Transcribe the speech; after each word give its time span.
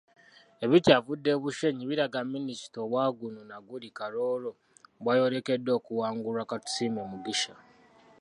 Ebikyavudde 0.65 1.29
e 1.35 1.39
Bushenyi 1.43 1.83
biraga 1.91 2.19
Minisita 2.33 2.77
owa 2.87 3.05
guno 3.17 3.41
naguli 3.49 3.89
Karooro, 3.97 4.51
bw'ayolekedde 5.01 5.71
okuwangulwa 5.79 6.49
Katusiime 6.51 7.01
Mugisha. 7.11 7.53